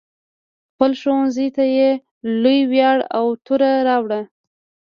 [0.71, 1.89] خپل ښوونځي ته یې
[2.41, 4.21] لوی ویاړ او توره راوړه.